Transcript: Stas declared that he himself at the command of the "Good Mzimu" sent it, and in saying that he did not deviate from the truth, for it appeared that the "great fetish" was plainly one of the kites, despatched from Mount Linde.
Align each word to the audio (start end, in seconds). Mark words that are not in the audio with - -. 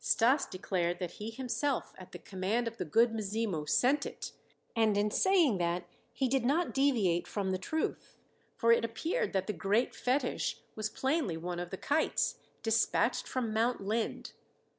Stas 0.03 0.47
declared 0.47 0.97
that 0.97 1.11
he 1.21 1.29
himself 1.29 1.93
at 1.95 2.11
the 2.11 2.17
command 2.17 2.67
of 2.67 2.77
the 2.77 2.85
"Good 2.85 3.13
Mzimu" 3.13 3.67
sent 3.69 4.03
it, 4.03 4.31
and 4.75 4.97
in 4.97 5.11
saying 5.11 5.59
that 5.59 5.85
he 6.11 6.27
did 6.27 6.43
not 6.43 6.73
deviate 6.73 7.27
from 7.27 7.51
the 7.51 7.59
truth, 7.59 8.17
for 8.57 8.71
it 8.71 8.83
appeared 8.83 9.31
that 9.33 9.45
the 9.45 9.53
"great 9.53 9.93
fetish" 9.93 10.57
was 10.75 10.89
plainly 10.89 11.37
one 11.37 11.59
of 11.59 11.69
the 11.69 11.77
kites, 11.77 12.39
despatched 12.63 13.27
from 13.27 13.53
Mount 13.53 13.79
Linde. 13.81 14.31